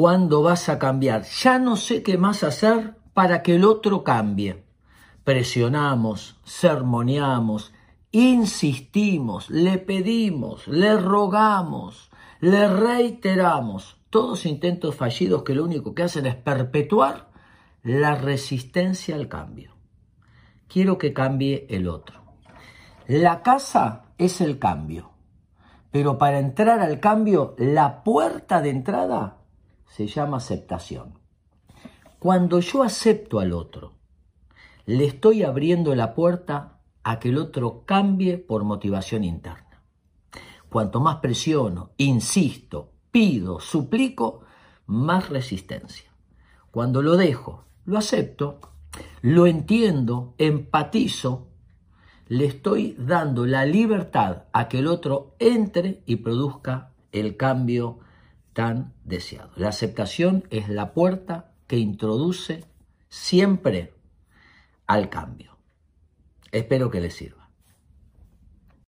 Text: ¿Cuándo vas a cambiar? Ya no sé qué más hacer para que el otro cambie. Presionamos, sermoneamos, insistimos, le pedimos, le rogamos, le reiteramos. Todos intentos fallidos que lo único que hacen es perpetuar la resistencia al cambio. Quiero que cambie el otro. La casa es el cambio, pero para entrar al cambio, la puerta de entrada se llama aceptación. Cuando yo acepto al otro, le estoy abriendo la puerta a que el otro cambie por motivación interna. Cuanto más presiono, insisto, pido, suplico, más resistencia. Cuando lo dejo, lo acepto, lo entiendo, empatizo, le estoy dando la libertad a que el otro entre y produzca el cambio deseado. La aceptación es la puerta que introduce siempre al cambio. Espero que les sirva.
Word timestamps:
¿Cuándo 0.00 0.44
vas 0.44 0.68
a 0.68 0.78
cambiar? 0.78 1.24
Ya 1.24 1.58
no 1.58 1.74
sé 1.74 2.04
qué 2.04 2.18
más 2.18 2.44
hacer 2.44 2.94
para 3.14 3.42
que 3.42 3.56
el 3.56 3.64
otro 3.64 4.04
cambie. 4.04 4.62
Presionamos, 5.24 6.38
sermoneamos, 6.44 7.72
insistimos, 8.12 9.50
le 9.50 9.78
pedimos, 9.78 10.68
le 10.68 10.96
rogamos, 10.96 12.12
le 12.38 12.68
reiteramos. 12.68 13.96
Todos 14.08 14.46
intentos 14.46 14.94
fallidos 14.94 15.42
que 15.42 15.56
lo 15.56 15.64
único 15.64 15.96
que 15.96 16.04
hacen 16.04 16.26
es 16.26 16.36
perpetuar 16.36 17.30
la 17.82 18.14
resistencia 18.14 19.16
al 19.16 19.26
cambio. 19.26 19.74
Quiero 20.68 20.96
que 20.96 21.12
cambie 21.12 21.66
el 21.70 21.88
otro. 21.88 22.22
La 23.08 23.42
casa 23.42 24.04
es 24.16 24.40
el 24.40 24.60
cambio, 24.60 25.10
pero 25.90 26.18
para 26.18 26.38
entrar 26.38 26.78
al 26.78 27.00
cambio, 27.00 27.56
la 27.58 28.04
puerta 28.04 28.60
de 28.60 28.70
entrada 28.70 29.38
se 29.88 30.06
llama 30.06 30.36
aceptación. 30.36 31.18
Cuando 32.18 32.60
yo 32.60 32.82
acepto 32.82 33.40
al 33.40 33.52
otro, 33.52 33.94
le 34.86 35.04
estoy 35.04 35.42
abriendo 35.42 35.94
la 35.94 36.14
puerta 36.14 36.80
a 37.02 37.18
que 37.18 37.28
el 37.28 37.38
otro 37.38 37.84
cambie 37.84 38.38
por 38.38 38.64
motivación 38.64 39.24
interna. 39.24 39.82
Cuanto 40.68 41.00
más 41.00 41.16
presiono, 41.16 41.90
insisto, 41.96 42.92
pido, 43.10 43.60
suplico, 43.60 44.42
más 44.86 45.28
resistencia. 45.28 46.10
Cuando 46.70 47.02
lo 47.02 47.16
dejo, 47.16 47.64
lo 47.84 47.98
acepto, 47.98 48.60
lo 49.22 49.46
entiendo, 49.46 50.34
empatizo, 50.38 51.48
le 52.28 52.44
estoy 52.44 52.94
dando 52.98 53.46
la 53.46 53.64
libertad 53.64 54.44
a 54.52 54.68
que 54.68 54.80
el 54.80 54.86
otro 54.86 55.34
entre 55.38 56.02
y 56.04 56.16
produzca 56.16 56.92
el 57.12 57.36
cambio 57.36 58.00
deseado. 59.04 59.52
La 59.54 59.68
aceptación 59.68 60.44
es 60.50 60.68
la 60.68 60.92
puerta 60.92 61.52
que 61.68 61.78
introduce 61.78 62.64
siempre 63.08 63.94
al 64.86 65.08
cambio. 65.10 65.58
Espero 66.50 66.90
que 66.90 67.00
les 67.00 67.14
sirva. 67.14 67.47